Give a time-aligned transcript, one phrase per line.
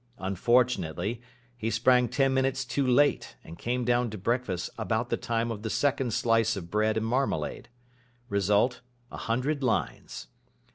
[0.17, 1.21] Unfortunately,
[1.55, 5.61] he sprang ten minutes too late, and came down to breakfast about the time of
[5.61, 7.69] the second slice of bread and marmalade.
[8.27, 10.25] Result, a hundred lines.